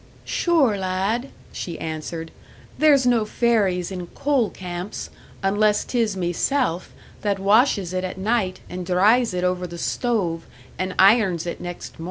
[0.25, 2.31] "Sure, lad," she answered.
[2.79, 5.11] "There's no fairies in coal camps
[5.43, 10.47] unless 'tis meself, that washes it at night, and dries it over the stove,
[10.79, 11.99] and irons it next mornin'."